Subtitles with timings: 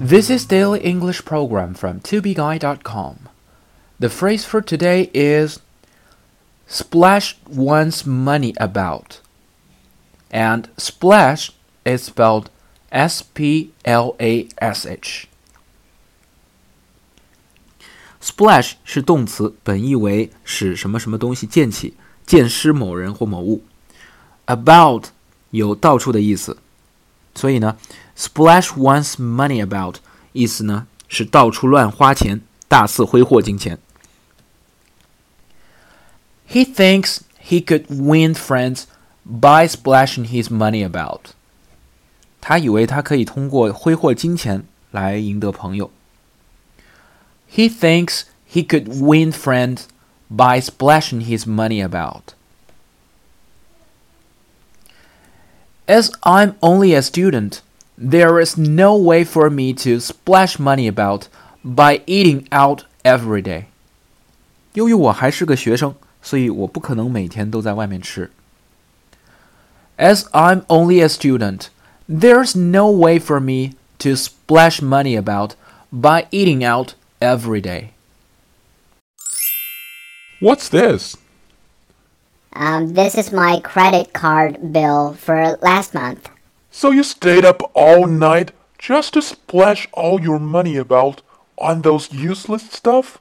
[0.00, 3.16] This is Daily English Program from tobeguy.com.
[3.98, 5.60] The phrase for today is
[6.66, 9.20] splash one's money about.
[10.30, 11.52] And splash
[11.84, 12.50] is spelled
[12.90, 15.28] S P L A S H.
[18.20, 21.94] Splash 是动词，本意为使什么什么东西溅起，
[22.26, 23.62] 溅湿某人或某物。
[24.46, 25.06] About
[25.50, 26.58] 有到处的意思，
[27.34, 27.76] 所以呢，
[28.16, 29.96] splash one's money about
[30.32, 33.78] 意思呢是到处乱花钱，大肆挥霍金钱。
[36.48, 38.84] He thinks he could win friends
[39.24, 41.32] by splashing his money about.
[42.40, 45.90] 他以为他可以通过挥霍金钱来赢得朋友。
[47.50, 49.84] He thinks he could win friends
[50.28, 52.34] by splashing his money about.
[55.88, 57.60] As I'm only a student,
[57.96, 61.28] there is no way for me to splash money about
[61.62, 63.66] by eating out every day.
[64.72, 68.30] 由于我还是个学生，所以我不可能每天都在外面吃。
[69.96, 71.68] As I'm only a student,
[72.08, 75.52] there's no way for me to splash money about
[75.92, 77.90] by eating out every day.
[80.40, 81.16] What's this?
[82.53, 86.29] Um, this is my credit card bill for last month.
[86.71, 91.21] So you stayed up all night just to splash all your money about
[91.59, 93.19] on those useless stuff?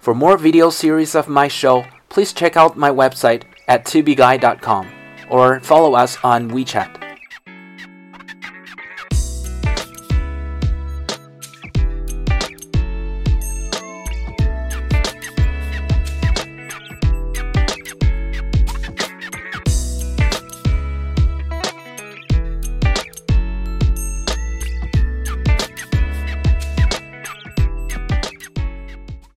[0.00, 4.88] For more video series of my show, please check out my website at tubeguy.com
[5.30, 7.05] or follow us on WeChat.